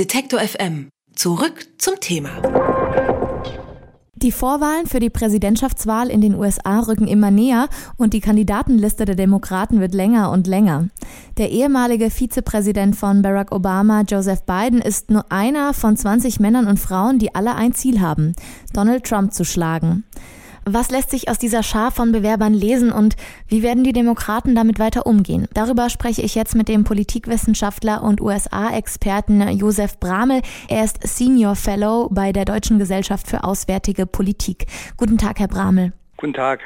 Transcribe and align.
Detektor 0.00 0.40
FM. 0.40 0.88
Zurück 1.14 1.66
zum 1.76 2.00
Thema. 2.00 2.30
Die 4.14 4.32
Vorwahlen 4.32 4.86
für 4.86 4.98
die 4.98 5.10
Präsidentschaftswahl 5.10 6.08
in 6.08 6.22
den 6.22 6.34
USA 6.36 6.80
rücken 6.80 7.06
immer 7.06 7.30
näher 7.30 7.68
und 7.98 8.14
die 8.14 8.22
Kandidatenliste 8.22 9.04
der 9.04 9.14
Demokraten 9.14 9.78
wird 9.78 9.92
länger 9.92 10.30
und 10.30 10.46
länger. 10.46 10.88
Der 11.36 11.50
ehemalige 11.50 12.08
Vizepräsident 12.08 12.96
von 12.96 13.20
Barack 13.20 13.52
Obama, 13.52 14.00
Joseph 14.08 14.44
Biden, 14.44 14.80
ist 14.80 15.10
nur 15.10 15.30
einer 15.30 15.74
von 15.74 15.98
20 15.98 16.40
Männern 16.40 16.66
und 16.66 16.80
Frauen, 16.80 17.18
die 17.18 17.34
alle 17.34 17.54
ein 17.54 17.74
Ziel 17.74 18.00
haben, 18.00 18.34
Donald 18.72 19.04
Trump 19.04 19.34
zu 19.34 19.44
schlagen. 19.44 20.04
Was 20.64 20.90
lässt 20.90 21.10
sich 21.10 21.28
aus 21.28 21.38
dieser 21.38 21.62
Schar 21.62 21.90
von 21.90 22.12
Bewerbern 22.12 22.54
lesen 22.54 22.92
und 22.92 23.16
wie 23.48 23.62
werden 23.62 23.84
die 23.84 23.92
Demokraten 23.92 24.54
damit 24.54 24.78
weiter 24.78 25.06
umgehen? 25.06 25.48
Darüber 25.54 25.88
spreche 25.90 26.22
ich 26.22 26.34
jetzt 26.34 26.54
mit 26.54 26.68
dem 26.68 26.84
Politikwissenschaftler 26.84 28.02
und 28.02 28.20
USA-Experten 28.20 29.48
Josef 29.50 29.98
Bramel. 29.98 30.42
Er 30.68 30.84
ist 30.84 30.98
Senior 31.02 31.56
Fellow 31.56 32.08
bei 32.10 32.32
der 32.32 32.44
Deutschen 32.44 32.78
Gesellschaft 32.78 33.26
für 33.26 33.44
Auswärtige 33.44 34.06
Politik. 34.06 34.66
Guten 34.96 35.18
Tag, 35.18 35.40
Herr 35.40 35.48
Bramel. 35.48 35.92
Guten 36.20 36.34
Tag. 36.34 36.60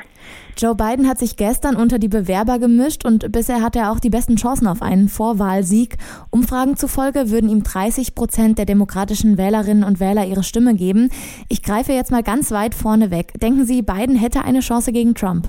Joe 0.59 0.75
Biden 0.75 1.09
hat 1.09 1.19
sich 1.19 1.37
gestern 1.37 1.77
unter 1.77 2.01
die 2.01 2.09
Bewerber 2.09 2.59
gemischt 2.59 3.05
und 3.05 3.31
bisher 3.31 3.63
hat 3.63 3.77
er 3.77 3.93
auch 3.93 4.01
die 4.01 4.11
besten 4.11 4.35
Chancen 4.35 4.67
auf 4.67 4.83
einen 4.83 5.09
Vorwahlsieg. 5.09 5.97
Umfragen 6.31 6.77
zufolge 6.77 7.31
würden 7.31 7.49
ihm 7.49 7.63
30 7.63 8.17
Prozent 8.17 8.59
der 8.59 8.67
demokratischen 8.67 9.39
Wählerinnen 9.39 9.85
und 9.85 10.01
Wähler 10.01 10.27
ihre 10.27 10.43
Stimme 10.43 10.75
geben. 10.75 11.11
Ich 11.49 11.63
greife 11.63 11.93
jetzt 11.93 12.11
mal 12.11 12.25
ganz 12.25 12.51
weit 12.51 12.75
vorne 12.75 13.13
weg. 13.13 13.33
Denken 13.41 13.65
Sie, 13.65 13.83
Biden 13.83 14.17
hätte 14.17 14.45
eine 14.45 14.59
Chance 14.59 14.93
gegen 14.93 15.15
Trump? 15.15 15.49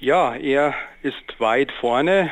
Ja, 0.00 0.34
er 0.34 0.74
ist 1.02 1.38
weit 1.38 1.70
vorne 1.80 2.30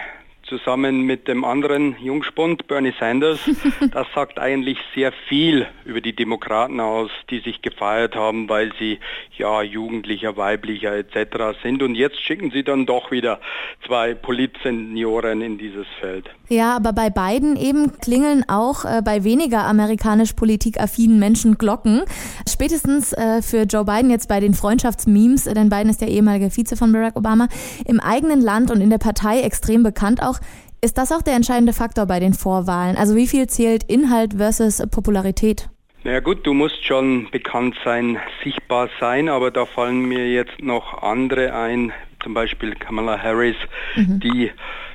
zusammen 0.48 1.02
mit 1.02 1.28
dem 1.28 1.44
anderen 1.44 1.96
Jungspund 2.00 2.66
Bernie 2.66 2.94
Sanders. 2.98 3.38
Das 3.90 4.06
sagt 4.14 4.38
eigentlich 4.38 4.78
sehr 4.94 5.12
viel 5.28 5.66
über 5.84 6.00
die 6.00 6.14
Demokraten 6.14 6.80
aus, 6.80 7.10
die 7.30 7.40
sich 7.40 7.62
gefeiert 7.62 8.14
haben, 8.14 8.48
weil 8.48 8.72
sie 8.78 8.98
ja 9.36 9.62
jugendlicher, 9.62 10.36
weiblicher 10.36 10.94
etc. 10.94 11.58
sind. 11.62 11.82
Und 11.82 11.94
jetzt 11.94 12.20
schicken 12.20 12.50
sie 12.50 12.62
dann 12.62 12.86
doch 12.86 13.10
wieder 13.10 13.40
zwei 13.86 14.14
Politsenioren 14.14 15.40
in 15.40 15.58
dieses 15.58 15.86
Feld. 16.00 16.28
Ja, 16.48 16.76
aber 16.76 16.92
bei 16.92 17.10
beiden 17.10 17.56
eben 17.56 17.98
klingeln 18.00 18.44
auch 18.48 18.84
äh, 18.84 19.02
bei 19.04 19.22
weniger 19.22 19.64
amerikanisch 19.66 20.32
politikaffinen 20.32 21.18
Menschen 21.18 21.58
Glocken. 21.58 22.02
Spätestens 22.48 23.12
äh, 23.12 23.42
für 23.42 23.62
Joe 23.62 23.84
Biden 23.84 24.10
jetzt 24.10 24.28
bei 24.28 24.40
den 24.40 24.54
Freundschaftsmemes, 24.54 25.46
äh, 25.46 25.54
denn 25.54 25.68
Biden 25.68 25.90
ist 25.90 26.00
der 26.00 26.08
ehemalige 26.08 26.50
Vize 26.50 26.76
von 26.76 26.92
Barack 26.92 27.16
Obama, 27.16 27.48
im 27.84 28.00
eigenen 28.00 28.40
Land 28.40 28.70
und 28.70 28.80
in 28.80 28.88
der 28.88 28.98
Partei 28.98 29.42
extrem 29.42 29.82
bekannt 29.82 30.22
auch. 30.22 30.37
Ist 30.80 30.96
das 30.98 31.10
auch 31.10 31.22
der 31.22 31.34
entscheidende 31.34 31.72
Faktor 31.72 32.06
bei 32.06 32.20
den 32.20 32.34
Vorwahlen? 32.34 32.96
Also 32.96 33.16
wie 33.16 33.26
viel 33.26 33.48
zählt 33.48 33.84
Inhalt 33.84 34.34
versus 34.34 34.82
Popularität? 34.90 35.68
Na 36.04 36.12
ja 36.12 36.20
gut, 36.20 36.46
du 36.46 36.54
musst 36.54 36.84
schon 36.84 37.28
bekannt 37.32 37.74
sein, 37.84 38.18
sichtbar 38.44 38.88
sein, 39.00 39.28
aber 39.28 39.50
da 39.50 39.66
fallen 39.66 40.06
mir 40.06 40.30
jetzt 40.30 40.60
noch 40.62 41.02
andere 41.02 41.52
ein, 41.52 41.92
zum 42.22 42.34
Beispiel 42.34 42.74
Kamala 42.76 43.20
Harris, 43.20 43.56
mhm. 43.96 44.20
die 44.20 44.52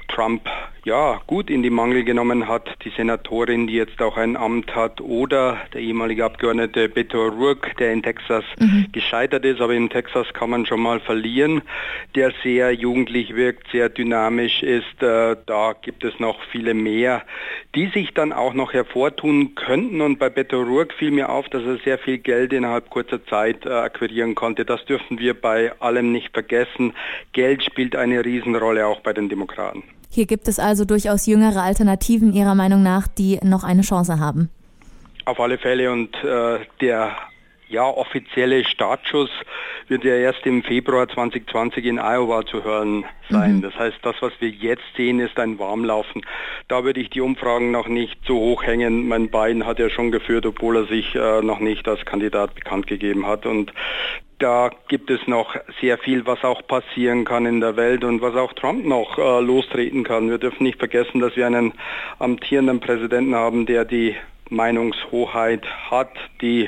Trump 0.08 0.50
ja 0.86 1.22
gut 1.28 1.50
in 1.50 1.64
die 1.64 1.70
Mangel 1.70 2.04
genommen 2.04 2.48
hat, 2.48 2.70
die 2.84 2.90
Senatorin, 2.90 3.68
die 3.68 3.76
jetzt 3.76 4.02
auch 4.02 4.18
ein 4.18 4.36
Amt 4.36 4.76
hat, 4.76 5.00
oder 5.02 5.58
der 5.74 5.82
ehemalige 5.82 6.26
Abgeordnete 6.26 6.90
Beto 6.90 7.28
O'Rourke, 7.28 7.76
der 7.78 7.94
in 7.94 8.04
Texas 8.04 8.44
mhm. 8.60 8.88
gescheitert 8.92 9.46
ist, 9.46 9.62
aber 9.62 9.74
in 9.74 9.90
Texas 9.90 10.28
kann 10.34 10.50
man 10.50 10.66
schon 10.66 10.82
mal 10.82 11.00
verlieren, 11.00 11.62
der 12.16 12.34
sehr 12.44 12.74
jugendlich 12.74 13.36
wirkt, 13.36 13.72
sehr 13.72 13.90
dynamisch 13.90 14.64
ist. 14.64 15.02
Äh, 15.02 15.38
da 15.46 15.74
gibt 15.82 16.04
es 16.04 16.20
noch 16.20 16.42
viele 16.52 16.74
mehr, 16.74 17.24
die 17.76 17.88
sich 17.88 18.14
dann 18.14 18.34
auch 18.34 18.54
noch 18.54 18.74
hervortun 18.74 19.56
könnten. 19.56 20.02
Und 20.02 20.20
bei 20.20 20.30
Beto 20.30 20.62
O'Rourke 20.62 20.94
fiel 20.94 21.12
mir 21.12 21.30
auf, 21.30 21.48
dass 21.50 21.64
er 21.64 21.78
sehr 21.78 21.98
viel 21.98 22.18
Geld 22.18 22.54
innerhalb 22.54 22.90
kurzer 22.90 23.26
Zeit 23.26 23.66
äh, 23.66 23.70
akquirieren 23.70 24.36
konnte. 24.36 24.66
Das 24.66 24.84
dürfen 24.86 25.20
wir 25.20 25.34
bei 25.34 25.72
allem 25.80 26.12
nicht 26.12 26.34
vergessen. 26.34 26.94
Geld 27.32 27.64
spielt 27.64 27.96
eine 27.96 28.24
Riesenrolle 28.24 28.86
auch 28.86 29.00
bei 29.02 29.14
den 29.14 29.30
Demokraten. 29.30 29.84
Hier 30.16 30.28
gibt 30.28 30.48
es 30.48 30.60
also 30.60 30.73
durchaus 30.86 31.26
jüngere 31.28 31.62
Alternativen 31.62 32.34
Ihrer 32.34 32.56
Meinung 32.56 32.82
nach, 32.82 33.08
die 33.08 33.40
noch 33.44 33.64
eine 33.64 33.82
Chance 33.82 34.20
haben. 34.20 34.50
Auf 35.26 35.40
alle 35.40 35.58
Fälle 35.58 35.92
und 35.92 36.16
äh, 36.24 36.60
der 36.82 37.16
ja, 37.74 37.86
offizielle 37.86 38.64
Startschuss 38.66 39.30
wird 39.88 40.04
ja 40.04 40.16
erst 40.16 40.46
im 40.46 40.64
Februar 40.64 41.10
2020 41.10 41.86
in 41.86 41.98
Iowa 41.98 42.46
zu 42.46 42.64
hören 42.64 43.04
sein. 43.30 43.58
Mhm. 43.58 43.62
Das 43.64 43.76
heißt, 43.78 43.98
das, 44.04 44.16
was 44.22 44.32
wir 44.40 44.50
jetzt 44.50 44.84
sehen, 44.96 45.20
ist 45.20 45.40
ein 45.40 45.60
Warmlaufen. 45.60 46.22
Da 46.68 46.84
würde 46.84 47.00
ich 47.00 47.10
die 47.10 47.22
Umfragen 47.22 47.72
noch 47.72 47.88
nicht 47.88 48.18
so 48.26 48.36
hoch 48.36 48.64
hängen. 48.64 49.08
Mein 49.08 49.30
Biden 49.30 49.66
hat 49.66 49.80
ja 49.80 49.90
schon 49.90 50.12
geführt, 50.12 50.46
obwohl 50.46 50.78
er 50.78 50.86
sich 50.86 51.16
äh, 51.16 51.42
noch 51.42 51.60
nicht 51.60 51.88
als 51.88 52.06
Kandidat 52.06 52.54
bekannt 52.56 52.88
gegeben 52.88 53.26
hat. 53.26 53.46
Und 53.46 53.74
da 54.44 54.72
gibt 54.90 55.10
es 55.10 55.26
noch 55.26 55.56
sehr 55.80 55.98
viel, 55.98 56.26
was 56.26 56.44
auch 56.44 56.68
passieren 56.68 57.24
kann 57.24 57.46
in 57.46 57.62
der 57.62 57.78
Welt 57.78 58.04
und 58.04 58.22
was 58.22 58.36
auch 58.36 58.52
Trump 58.52 58.86
noch 58.86 59.18
äh, 59.18 59.40
lostreten 59.40 60.04
kann. 60.04 60.30
Wir 60.30 60.38
dürfen 60.38 60.64
nicht 60.64 60.80
vergessen, 60.80 61.22
dass 61.22 61.38
wir 61.38 61.48
einen 61.48 61.72
amtierenden 62.20 62.82
Präsidenten 62.82 63.36
haben, 63.36 63.66
der 63.66 63.86
die 63.86 64.18
Meinungshoheit 64.50 65.66
hat, 65.90 66.12
die, 66.42 66.68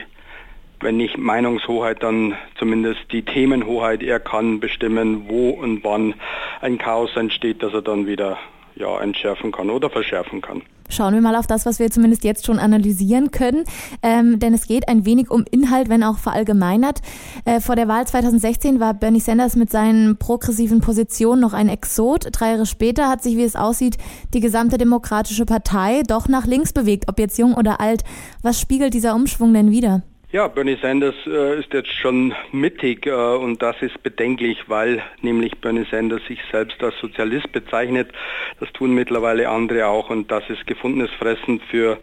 wenn 0.80 0.96
nicht 0.96 1.18
Meinungshoheit, 1.18 2.02
dann 2.02 2.38
zumindest 2.58 3.12
die 3.12 3.24
Themenhoheit. 3.24 4.02
Er 4.02 4.22
kann 4.22 4.62
bestimmen, 4.62 5.28
wo 5.28 5.50
und 5.50 5.84
wann 5.84 6.14
ein 6.62 6.78
Chaos 6.78 7.14
entsteht, 7.18 7.62
dass 7.62 7.74
er 7.74 7.82
dann 7.82 8.08
wieder 8.08 8.38
ja, 8.76 9.00
entschärfen 9.00 9.52
kann 9.52 9.70
oder 9.70 9.90
verschärfen 9.90 10.42
kann. 10.42 10.62
Schauen 10.88 11.16
wir 11.16 11.22
mal 11.22 11.36
auf 11.36 11.48
das, 11.48 11.66
was 11.66 11.80
wir 11.80 11.90
zumindest 11.90 12.24
jetzt 12.24 12.46
schon 12.46 12.60
analysieren 12.60 13.32
können, 13.32 13.64
ähm, 14.04 14.38
denn 14.40 14.54
es 14.54 14.68
geht 14.68 14.88
ein 14.88 15.06
wenig 15.06 15.32
um 15.32 15.44
Inhalt, 15.50 15.90
wenn 15.90 16.04
auch 16.04 16.20
verallgemeinert. 16.20 17.02
Äh, 17.44 17.60
vor 17.60 17.76
der 17.76 17.88
Wahl 17.88 18.06
2016 18.06 18.80
war 18.80 18.94
Bernie 18.94 19.20
Sanders 19.20 19.56
mit 19.56 19.72
seinen 19.72 20.18
progressiven 20.18 20.82
Positionen 20.82 21.42
noch 21.42 21.54
ein 21.54 21.70
Exot. 21.70 22.28
Drei 22.32 22.52
Jahre 22.52 22.68
später 22.68 23.10
hat 23.10 23.24
sich, 23.24 23.36
wie 23.36 23.44
es 23.44 23.56
aussieht, 23.56 23.98
die 24.34 24.42
gesamte 24.42 24.78
Demokratische 24.78 25.46
Partei 25.46 26.04
doch 26.08 26.28
nach 26.28 26.46
links 26.46 26.72
bewegt, 26.72 27.06
ob 27.08 27.18
jetzt 27.18 27.40
jung 27.40 27.56
oder 27.56 27.82
alt. 27.82 28.04
Was 28.44 28.62
spiegelt 28.62 28.94
dieser 28.94 29.16
Umschwung 29.16 29.54
denn 29.54 29.72
wieder? 29.72 30.04
Ja, 30.36 30.50
Bernie 30.50 30.78
Sanders 30.82 31.16
äh, 31.28 31.62
ist 31.62 31.72
jetzt 31.72 31.94
schon 31.94 32.36
mittig 32.52 33.06
äh, 33.06 33.12
und 33.12 33.62
das 33.62 33.82
ist 33.82 34.04
bedenklich, 34.04 34.68
weil 34.68 35.02
nämlich 35.22 35.58
Bernie 35.62 35.88
Sanders 35.90 36.26
sich 36.28 36.40
selbst 36.52 36.84
als 36.84 36.94
Sozialist 37.00 37.50
bezeichnet. 37.54 38.12
Das 38.60 38.70
tun 38.74 38.94
mittlerweile 38.94 39.48
andere 39.48 39.88
auch 39.88 40.10
und 40.10 40.30
das 40.30 40.44
ist 40.50 40.68
gefundenes 40.68 41.10
Fressen 41.12 41.62
für 41.72 42.00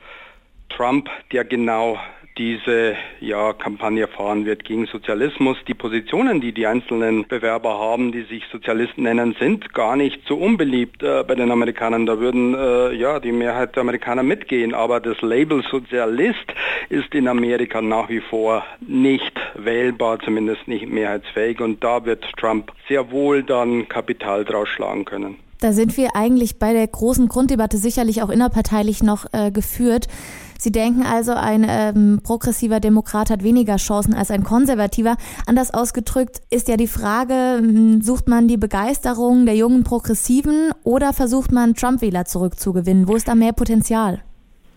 Trump, 0.70 1.10
der 1.30 1.44
genau 1.44 2.00
diese 2.38 2.94
ja, 3.20 3.52
Kampagne 3.52 4.08
fahren 4.08 4.46
wird 4.46 4.64
gegen 4.64 4.86
Sozialismus. 4.86 5.58
Die 5.68 5.74
Positionen, 5.74 6.40
die 6.40 6.52
die 6.52 6.66
einzelnen 6.66 7.26
Bewerber 7.28 7.78
haben, 7.78 8.12
die 8.12 8.22
sich 8.22 8.42
Sozialisten 8.50 9.02
nennen, 9.02 9.36
sind 9.38 9.72
gar 9.74 9.96
nicht 9.96 10.20
so 10.26 10.36
unbeliebt 10.36 11.02
äh, 11.02 11.24
bei 11.24 11.34
den 11.34 11.50
Amerikanern. 11.50 12.06
Da 12.06 12.18
würden 12.18 12.54
äh, 12.54 12.92
ja 12.94 13.20
die 13.20 13.32
Mehrheit 13.32 13.76
der 13.76 13.82
Amerikaner 13.82 14.22
mitgehen. 14.22 14.74
Aber 14.74 15.00
das 15.00 15.20
Label 15.20 15.62
Sozialist 15.70 16.54
ist 16.88 17.14
in 17.14 17.28
Amerika 17.28 17.82
nach 17.82 18.08
wie 18.08 18.20
vor 18.20 18.64
nicht 18.80 19.32
wählbar, 19.54 20.18
zumindest 20.20 20.66
nicht 20.66 20.88
mehrheitsfähig. 20.88 21.60
Und 21.60 21.84
da 21.84 22.04
wird 22.04 22.24
Trump 22.38 22.72
sehr 22.88 23.10
wohl 23.10 23.42
dann 23.42 23.88
Kapital 23.88 24.44
draus 24.44 24.68
schlagen 24.68 25.04
können. 25.04 25.36
Da 25.62 25.72
sind 25.72 25.96
wir 25.96 26.16
eigentlich 26.16 26.58
bei 26.58 26.72
der 26.72 26.88
großen 26.88 27.28
Grunddebatte 27.28 27.76
sicherlich 27.76 28.20
auch 28.22 28.30
innerparteilich 28.30 29.00
noch 29.02 29.26
äh, 29.32 29.52
geführt. 29.52 30.08
Sie 30.62 30.70
denken 30.70 31.02
also, 31.02 31.32
ein 31.32 31.66
ähm, 31.68 32.20
progressiver 32.22 32.78
Demokrat 32.78 33.30
hat 33.30 33.42
weniger 33.42 33.78
Chancen 33.78 34.14
als 34.14 34.30
ein 34.30 34.44
konservativer. 34.44 35.16
Anders 35.44 35.74
ausgedrückt 35.74 36.40
ist 36.50 36.68
ja 36.68 36.76
die 36.76 36.86
Frage, 36.86 37.34
hm, 37.58 38.00
sucht 38.00 38.28
man 38.28 38.46
die 38.46 38.58
Begeisterung 38.58 39.44
der 39.44 39.56
jungen 39.56 39.82
Progressiven 39.82 40.70
oder 40.84 41.12
versucht 41.12 41.50
man 41.50 41.74
Trump-Wähler 41.74 42.26
zurückzugewinnen? 42.26 43.08
Wo 43.08 43.16
ist 43.16 43.26
da 43.26 43.34
mehr 43.34 43.52
Potenzial? 43.52 44.22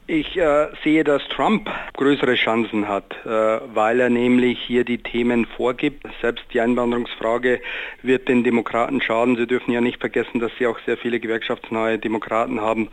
Ich 0.07 0.37
äh, 0.37 0.67
sehe, 0.83 1.03
dass 1.03 1.27
Trump 1.29 1.67
größere 1.97 2.35
Chancen 2.35 2.87
hat, 2.87 3.15
äh, 3.25 3.29
weil 3.73 3.99
er 3.99 4.11
nämlich 4.11 4.59
hier 4.59 4.83
die 4.83 4.99
Themen 4.99 5.47
vorgibt. 5.47 6.05
Selbst 6.21 6.45
die 6.53 6.61
Einwanderungsfrage 6.61 7.59
wird 8.03 8.27
den 8.27 8.43
Demokraten 8.43 9.01
schaden. 9.01 9.35
Sie 9.35 9.47
dürfen 9.47 9.71
ja 9.71 9.81
nicht 9.81 9.99
vergessen, 9.99 10.39
dass 10.39 10.51
sie 10.59 10.67
auch 10.67 10.77
sehr 10.85 10.97
viele 10.97 11.19
gewerkschaftsnahe 11.19 11.97
Demokraten 11.97 12.61
haben, 12.61 12.89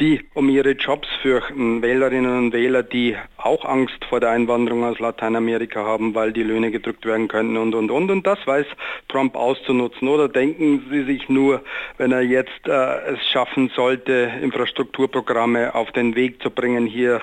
die 0.00 0.22
um 0.32 0.48
ihre 0.48 0.70
Jobs 0.70 1.06
fürchten. 1.20 1.82
Wählerinnen 1.82 2.38
und 2.38 2.52
Wähler, 2.54 2.82
die 2.82 3.16
auch 3.36 3.66
Angst 3.66 4.02
vor 4.08 4.20
der 4.20 4.30
Einwanderung 4.30 4.82
aus 4.84 4.98
Lateinamerika 4.98 5.84
haben, 5.84 6.14
weil 6.14 6.32
die 6.32 6.42
Löhne 6.42 6.70
gedrückt 6.70 7.04
werden 7.04 7.28
könnten 7.28 7.58
und, 7.58 7.74
und, 7.74 7.90
und. 7.90 8.10
Und 8.10 8.26
das 8.26 8.38
weiß 8.46 8.66
Trump 9.08 9.36
auszunutzen. 9.36 10.08
Oder 10.08 10.30
denken 10.30 10.86
Sie 10.90 11.04
sich 11.04 11.28
nur, 11.28 11.62
wenn 11.98 12.12
er 12.12 12.22
jetzt 12.22 12.66
äh, 12.66 13.12
es 13.12 13.28
schaffen 13.30 13.70
sollte, 13.76 14.32
Infrastrukturprogramme 14.40 15.74
auf 15.74 15.92
den 15.92 16.14
Weg 16.14 16.42
zu 16.42 16.45
bringen, 16.50 16.86
hier 16.86 17.22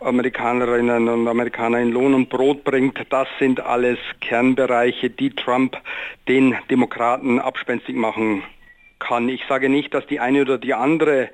Amerikanerinnen 0.00 1.08
und 1.08 1.28
Amerikaner 1.28 1.80
in 1.80 1.92
Lohn 1.92 2.14
und 2.14 2.28
Brot 2.28 2.64
bringt. 2.64 3.00
Das 3.10 3.28
sind 3.38 3.60
alles 3.60 3.98
Kernbereiche, 4.20 5.10
die 5.10 5.30
Trump 5.30 5.76
den 6.28 6.54
Demokraten 6.70 7.38
abspenstig 7.40 7.96
machen 7.96 8.42
kann. 8.98 9.28
Ich 9.28 9.42
sage 9.48 9.68
nicht, 9.68 9.94
dass 9.94 10.06
die 10.06 10.20
eine 10.20 10.42
oder 10.42 10.58
die 10.58 10.74
andere 10.74 11.30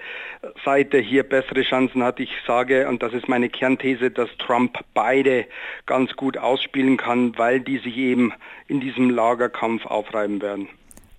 Seite 0.65 0.99
hier 0.99 1.23
bessere 1.23 1.63
Chancen 1.63 2.03
hat. 2.03 2.21
Ich 2.21 2.31
sage, 2.47 2.89
und 2.89 3.03
das 3.03 3.13
ist 3.13 3.29
meine 3.29 3.49
Kernthese, 3.49 4.11
dass 4.11 4.29
Trump 4.39 4.79
beide 4.95 5.47
ganz 5.87 6.15
gut 6.15 6.37
ausspielen 6.37 6.97
kann, 6.97 7.37
weil 7.39 7.61
die 7.61 7.79
sich 7.79 7.97
eben 7.97 8.33
in 8.69 8.81
diesem 8.81 9.11
Lagerkampf 9.11 9.87
aufreiben 9.87 10.43
werden. 10.43 10.69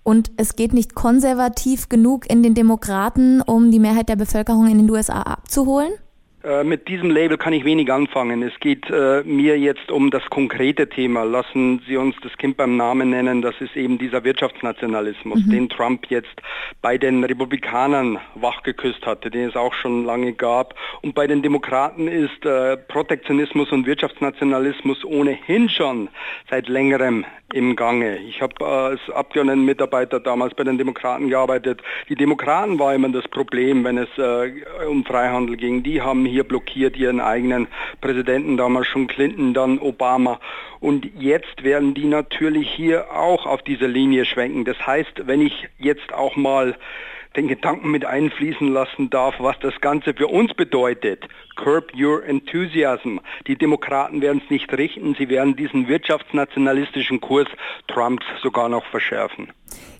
Und 0.02 0.30
es 0.36 0.54
geht 0.54 0.74
nicht 0.74 0.94
konservativ 0.94 1.88
genug 1.88 2.28
in 2.30 2.42
den 2.42 2.54
Demokraten, 2.54 3.40
um 3.40 3.70
die 3.70 3.78
Mehrheit 3.78 4.10
der 4.10 4.16
Bevölkerung 4.16 4.66
in 4.70 4.76
den 4.76 4.90
USA 4.90 5.22
abzuholen? 5.22 5.92
Äh, 6.44 6.62
mit 6.62 6.88
diesem 6.88 7.10
Label 7.10 7.38
kann 7.38 7.54
ich 7.54 7.64
wenig 7.64 7.90
anfangen. 7.90 8.42
Es 8.42 8.52
geht 8.60 8.90
äh, 8.90 9.22
mir 9.24 9.58
jetzt 9.58 9.90
um 9.90 10.10
das 10.10 10.22
konkrete 10.28 10.88
Thema. 10.88 11.24
Lassen 11.24 11.80
Sie 11.86 11.96
uns 11.96 12.14
das 12.22 12.36
Kind 12.36 12.58
beim 12.58 12.76
Namen 12.76 13.10
nennen. 13.10 13.40
Das 13.40 13.54
ist 13.60 13.74
eben 13.76 13.96
dieser 13.96 14.24
Wirtschaftsnationalismus, 14.24 15.46
mhm. 15.46 15.50
den 15.50 15.68
Trump 15.70 16.06
jetzt 16.10 16.34
bei 16.82 16.98
den 16.98 17.24
Republikanern 17.24 18.18
wachgeküsst 18.34 19.06
hatte, 19.06 19.30
den 19.30 19.48
es 19.48 19.56
auch 19.56 19.72
schon 19.72 20.04
lange 20.04 20.34
gab. 20.34 20.74
Und 21.00 21.14
bei 21.14 21.26
den 21.26 21.40
Demokraten 21.40 22.08
ist 22.08 22.44
äh, 22.44 22.76
Protektionismus 22.76 23.72
und 23.72 23.86
Wirtschaftsnationalismus 23.86 25.02
ohnehin 25.04 25.70
schon 25.70 26.10
seit 26.50 26.68
längerem 26.68 27.24
im 27.54 27.76
Gange. 27.76 28.18
Ich 28.18 28.42
habe 28.42 28.54
äh, 28.60 28.64
als 28.64 29.00
Abgeordnetenmitarbeiter 29.14 30.20
damals 30.20 30.54
bei 30.54 30.64
den 30.64 30.76
Demokraten 30.76 31.28
gearbeitet. 31.28 31.82
Die 32.08 32.16
Demokraten 32.16 32.78
war 32.78 32.94
immer 32.94 33.08
das 33.08 33.26
Problem, 33.28 33.84
wenn 33.84 33.96
es 33.96 34.08
äh, 34.18 34.86
um 34.86 35.04
Freihandel 35.04 35.56
ging. 35.56 35.82
Die 35.82 36.02
haben 36.02 36.26
hier 36.34 36.42
blockiert 36.42 36.96
ihren 36.96 37.20
eigenen 37.20 37.68
Präsidenten, 38.00 38.56
damals 38.56 38.88
schon 38.88 39.06
Clinton, 39.06 39.54
dann 39.54 39.78
Obama. 39.78 40.40
Und 40.80 41.08
jetzt 41.16 41.62
werden 41.62 41.94
die 41.94 42.06
natürlich 42.06 42.68
hier 42.68 43.12
auch 43.12 43.46
auf 43.46 43.62
diese 43.62 43.86
Linie 43.86 44.24
schwenken. 44.24 44.64
Das 44.64 44.84
heißt, 44.84 45.28
wenn 45.28 45.40
ich 45.40 45.68
jetzt 45.78 46.12
auch 46.12 46.34
mal 46.34 46.74
den 47.36 47.46
Gedanken 47.46 47.90
mit 47.92 48.04
einfließen 48.04 48.68
lassen 48.72 49.10
darf, 49.10 49.36
was 49.38 49.58
das 49.60 49.80
Ganze 49.80 50.12
für 50.14 50.26
uns 50.26 50.54
bedeutet. 50.54 51.24
Curb 51.56 51.92
your 51.96 52.24
enthusiasm. 52.24 53.18
Die 53.46 53.56
Demokraten 53.56 54.20
werden 54.20 54.42
es 54.44 54.50
nicht 54.50 54.72
richten, 54.72 55.14
sie 55.14 55.28
werden 55.28 55.54
diesen 55.54 55.86
wirtschaftsnationalistischen 55.86 57.20
Kurs 57.20 57.48
Trumps 57.86 58.26
sogar 58.42 58.68
noch 58.68 58.84
verschärfen. 58.86 59.52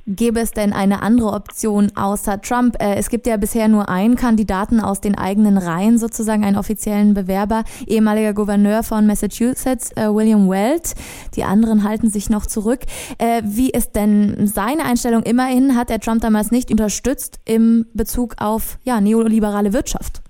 Gäbe 0.07 0.41
es 0.41 0.51
denn 0.51 0.75
eine 0.75 1.01
andere 1.03 1.33
Option 1.33 1.91
außer 1.97 2.41
Trump? 2.43 2.77
Äh, 2.79 2.97
es 2.97 3.09
gibt 3.09 3.27
ja 3.27 3.39
bisher 3.39 3.69
nur 3.69 3.89
einen 3.89 4.17
Kandidaten 4.17 4.81
aus 4.81 5.01
den 5.01 5.17
eigenen 5.17 5.57
Reihen, 5.57 5.99
sozusagen 5.99 6.45
einen 6.45 6.59
offiziellen 6.59 7.15
Bewerber, 7.15 7.65
ehemaliger 7.87 8.35
Gouverneur 8.35 8.83
von 8.83 9.07
Massachusetts, 9.07 9.93
äh, 9.93 10.13
William 10.13 10.51
Weld. 10.51 10.95
Die 11.37 11.45
anderen 11.45 11.85
halten 11.85 12.11
sich 12.11 12.29
noch 12.29 12.45
zurück. 12.45 12.81
Äh, 13.17 13.43
wie 13.45 13.71
ist 13.71 13.97
denn 13.97 14.47
seine 14.47 14.85
Einstellung? 14.85 15.23
Immerhin 15.23 15.75
hat 15.75 15.91
er 15.91 16.01
Trump 16.01 16.21
damals 16.21 16.51
nicht 16.51 16.71
unterstützt 16.71 17.41
im 17.47 17.87
Bezug 17.95 18.35
auf 18.39 18.79
ja, 18.85 19.01
neoliberale 19.01 19.73
Wirtschaft. 19.73 20.24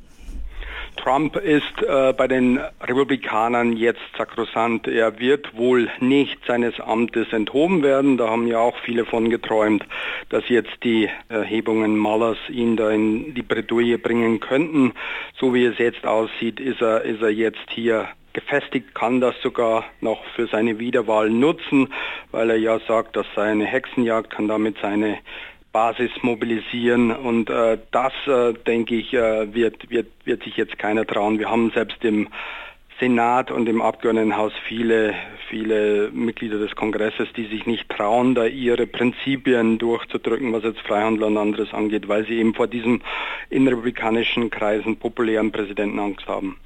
Trump 1.04 1.36
ist 1.36 1.82
äh, 1.86 2.14
bei 2.14 2.26
den 2.26 2.58
Republikanern 2.80 3.76
jetzt 3.76 4.00
sakrosant. 4.16 4.88
Er 4.88 5.18
wird 5.18 5.54
wohl 5.54 5.90
nicht 6.00 6.38
seines 6.46 6.80
Amtes 6.80 7.30
enthoben 7.30 7.82
werden. 7.82 8.16
Da 8.16 8.30
haben 8.30 8.46
ja 8.46 8.58
auch 8.58 8.78
viele 8.78 9.04
von 9.04 9.28
geträumt, 9.28 9.84
dass 10.30 10.48
jetzt 10.48 10.82
die 10.82 11.10
Erhebungen 11.28 11.98
Mullers 11.98 12.38
ihn 12.48 12.78
da 12.78 12.90
in 12.90 13.34
die 13.34 13.42
Bredouille 13.42 13.98
bringen 13.98 14.40
könnten. 14.40 14.94
So 15.38 15.52
wie 15.52 15.66
es 15.66 15.76
jetzt 15.76 16.06
aussieht, 16.06 16.58
ist 16.58 16.80
er, 16.80 17.02
ist 17.02 17.20
er 17.20 17.28
jetzt 17.28 17.68
hier 17.68 18.08
gefestigt, 18.32 18.94
kann 18.94 19.20
das 19.20 19.34
sogar 19.42 19.84
noch 20.00 20.24
für 20.34 20.46
seine 20.46 20.78
Wiederwahl 20.78 21.28
nutzen, 21.28 21.92
weil 22.30 22.48
er 22.48 22.56
ja 22.56 22.80
sagt, 22.80 23.14
das 23.14 23.26
sei 23.36 23.50
eine 23.50 23.66
Hexenjagd, 23.66 24.30
kann 24.30 24.48
damit 24.48 24.76
seine 24.80 25.18
Basis 25.74 26.12
mobilisieren 26.22 27.10
und 27.10 27.50
äh, 27.50 27.78
das, 27.90 28.12
äh, 28.28 28.54
denke 28.54 28.94
ich, 28.94 29.12
äh, 29.12 29.52
wird, 29.52 29.90
wird, 29.90 30.06
wird 30.24 30.44
sich 30.44 30.56
jetzt 30.56 30.78
keiner 30.78 31.04
trauen. 31.04 31.40
Wir 31.40 31.50
haben 31.50 31.72
selbst 31.74 32.02
im 32.04 32.28
Senat 33.00 33.50
und 33.50 33.68
im 33.68 33.82
Abgeordnetenhaus 33.82 34.52
viele, 34.68 35.14
viele 35.50 36.10
Mitglieder 36.12 36.58
des 36.58 36.76
Kongresses, 36.76 37.26
die 37.36 37.46
sich 37.46 37.66
nicht 37.66 37.88
trauen, 37.88 38.36
da 38.36 38.46
ihre 38.46 38.86
Prinzipien 38.86 39.78
durchzudrücken, 39.78 40.52
was 40.52 40.62
jetzt 40.62 40.80
Freihandel 40.80 41.24
und 41.24 41.36
anderes 41.36 41.74
angeht, 41.74 42.06
weil 42.06 42.24
sie 42.24 42.38
eben 42.38 42.54
vor 42.54 42.68
diesem 42.68 43.02
in 43.50 43.66
republikanischen 43.66 44.50
Kreisen 44.50 44.96
populären 44.96 45.50
Präsidenten 45.50 45.98
Angst 45.98 46.28
haben. 46.28 46.56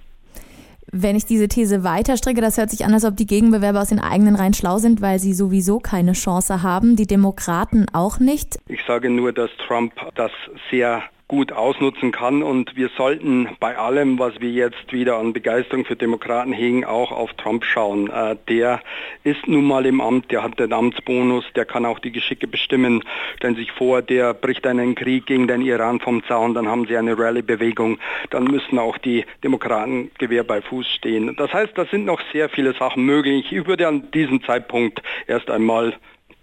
Wenn 0.93 1.17
ich 1.17 1.27
diese 1.27 1.49
These 1.49 1.85
weiterstricke, 1.85 2.41
das 2.41 2.57
hört 2.57 2.71
sich 2.71 2.85
an, 2.85 2.95
als 2.95 3.05
ob 3.05 3.17
die 3.17 3.27
Gegenbewerber 3.27 3.81
aus 3.81 3.89
den 3.89 4.01
eigenen 4.01 4.37
Reihen 4.37 4.55
schlau 4.55 4.79
sind, 4.79 5.01
weil 5.01 5.19
sie 5.19 5.35
sowieso 5.35 5.81
keine 5.81 6.13
Chance 6.13 6.63
haben, 6.63 6.97
die 6.97 7.07
Demokraten 7.07 7.87
auch 7.93 8.19
nicht. 8.19 8.59
Ich 8.69 8.81
sage 8.87 9.11
nur, 9.11 9.33
dass 9.33 9.51
Trump 9.67 9.93
das 10.15 10.33
sehr 10.71 11.03
gut 11.29 11.53
ausnutzen 11.53 12.11
kann. 12.11 12.43
Und 12.43 12.75
wir 12.75 12.89
sollten 12.97 13.49
bei 13.61 13.77
allem, 13.77 14.19
was 14.19 14.41
wir 14.41 14.51
jetzt 14.51 14.93
wieder 14.93 15.19
an 15.19 15.35
Begeisterung 15.35 15.85
für 15.85 15.95
Demokraten 15.95 16.53
hegen, 16.53 16.87
auch 16.87 17.13
auf 17.13 17.35
Trump 17.35 17.65
schauen. 17.65 18.11
Äh, 18.11 18.37
der 18.49 18.81
ist 19.25 19.47
nun 19.47 19.65
mal 19.65 19.85
im 19.85 20.01
Amt, 20.01 20.31
der 20.33 20.43
hat 20.43 20.59
den 20.59 20.73
Amtsbonus, 20.73 21.45
der 21.55 21.67
kann 21.67 21.85
auch 21.85 21.99
die 21.99 22.13
Geschicke 22.13 22.47
bestimmen. 22.47 23.05
Stellen 23.37 23.55
Sie 23.55 23.63
sich 23.63 23.73
vor, 23.73 24.01
der 24.01 24.33
bricht 24.33 24.67
einen 24.67 24.95
Krieg 24.95 25.27
gegen 25.27 25.47
den 25.47 25.61
Iran 25.61 26.01
vom 26.01 26.25
Zaun, 26.25 26.55
dann 26.55 26.67
haben 26.67 26.87
Sie 26.87 26.97
eine 26.97 27.19
Rallye-Bewegung, 27.19 27.99
dann 28.31 28.45
müssen 28.45 28.79
auch 28.79 28.97
die 28.97 29.25
Demokraten 29.45 30.11
Gewehr 30.19 30.45
bei 30.45 30.63
Fuß 30.63 30.89
stehen. 30.89 31.37
Das 31.37 31.53
heißt, 31.53 31.77
da 31.77 31.85
sind 31.85 32.07
noch 32.07 32.21
sehr 32.33 32.49
viele 32.49 32.73
Sachen 32.73 33.05
möglich. 33.05 33.53
Ich 33.53 33.67
würde 33.67 33.87
an 33.87 34.11
diesem 34.13 34.43
Zeitpunkt 34.43 35.03
erst 35.27 35.51
einmal 35.51 35.95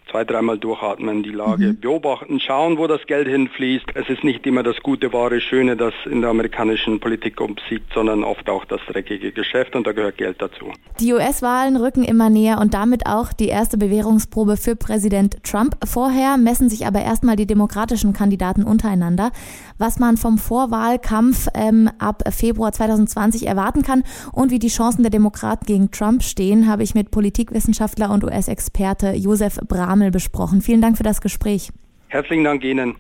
zwei, 0.10 0.24
dreimal 0.24 0.58
durchatmen, 0.58 1.24
die 1.24 1.32
Lage 1.32 1.70
mhm. 1.70 1.80
beobachten, 1.80 2.40
schauen, 2.40 2.78
wo 2.78 2.88
das 2.88 3.06
Geld 3.08 3.28
hinfließt. 3.28 3.86
Es 3.96 4.08
ist 4.10 4.24
nicht 4.24 4.46
immer 4.46 4.64
das 4.64 4.78
gute, 4.82 5.12
wahre, 5.14 5.42
schöne, 5.42 5.76
das 5.76 5.94
in 6.06 6.22
der 6.22 6.30
amerikanischen 6.30 7.00
Politik 7.00 7.42
umsiegt, 7.42 7.94
sondern 7.94 8.24
oft 8.24 8.50
auch 8.50 8.66
das 8.66 8.82
dreckige 8.88 9.32
Geschäft 9.32 9.76
und 9.76 9.86
da 9.88 9.92
gehört 9.92 10.18
Geld 10.18 10.42
dazu. 10.42 10.72
Die 11.00 11.14
US-Wahlen 11.14 11.76
rücken 11.76 12.04
immer 12.04 12.30
näher 12.30 12.60
und 12.60 12.74
damit 12.74 13.08
auch 13.08 13.34
die 13.34 13.48
erste 13.48 13.78
Bewährungsprobe 13.78 14.58
für 14.58 14.76
Präsident 14.76 15.44
Trump. 15.44 15.76
Vorher 15.84 16.38
messen 16.38 16.70
sich 16.70 16.86
aber 16.86 17.02
erstmal 17.02 17.36
die 17.36 17.48
demokratischen 17.48 18.14
Kandidaten 18.14 18.64
untereinander. 18.64 19.32
Was 19.78 20.00
man 20.00 20.18
vom 20.18 20.38
Vorwahlkampf 20.38 21.48
ähm, 21.54 21.90
ab 22.00 22.24
Februar 22.32 22.72
2020 22.72 23.48
erwarten 23.48 23.82
kann 23.82 24.04
und 24.32 24.52
wie 24.52 24.60
die 24.60 24.70
Chancen 24.70 25.04
der 25.04 25.12
Demokraten 25.12 25.66
gegen 25.66 25.92
Trump 25.92 26.24
stehen, 26.24 26.70
habe 26.70 26.84
ich 26.84 26.96
mit 26.96 27.12
Politikwissenschaftler 27.12 28.12
und 28.12 28.24
US-Experte 28.24 29.12
Josef 29.12 29.60
Bramel 29.68 29.95
Himmel 29.96 30.12
besprochen. 30.12 30.62
Vielen 30.62 30.82
Dank 30.82 30.98
für 30.98 31.04
das 31.04 31.22
Gespräch. 31.22 31.72
Herzlichen 32.10 32.44
Dank 32.44 32.64
Ihnen. 32.64 32.96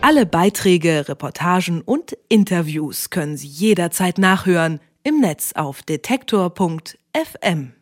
Alle 0.00 0.24
Beiträge, 0.24 1.08
Reportagen 1.08 1.80
und 1.80 2.16
Interviews 2.28 3.10
können 3.10 3.36
Sie 3.36 3.48
jederzeit 3.48 4.18
nachhören 4.18 4.80
im 5.04 5.20
Netz 5.20 5.52
auf 5.54 5.82
detektor.fm. 5.82 7.72